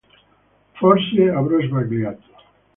Forse 0.79 1.29
avrò 1.29 1.61
sbagliato 1.61 2.25